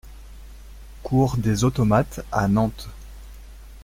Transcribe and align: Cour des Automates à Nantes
Cour 1.03 1.37
des 1.37 1.63
Automates 1.63 2.25
à 2.31 2.47
Nantes 2.47 2.89